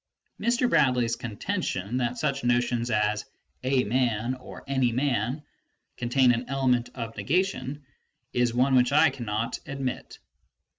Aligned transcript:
Mr. 0.39 0.67
Bradley's 0.67 1.15
contention 1.15 1.97
that 1.97 2.17
such 2.17 2.43
notions 2.43 2.89
as" 2.89 3.23
a 3.63 3.83
man" 3.83 4.33
or 4.33 4.63
"any 4.65 4.91
man" 4.91 5.43
contain 5.95 6.31
an 6.31 6.49
element 6.49 6.89
of 6.95 7.15
negation 7.15 7.85
is 8.33 8.51
one 8.51 8.73
which 8.73 8.91
I 8.91 9.11
cannot 9.11 9.59
admit. 9.67 10.17